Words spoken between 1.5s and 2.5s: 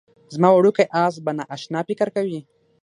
اشنا فکر کوي